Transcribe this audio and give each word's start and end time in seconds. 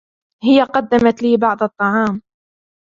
هي 0.43 0.63
قدمت 0.63 1.21
لي 1.23 1.37
بعض 1.37 1.63
الطعام. 1.63 2.21